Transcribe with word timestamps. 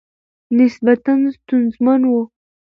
نسبتاً 0.57 1.13
ستونزمن 1.35 2.01
ؤ 2.15 2.21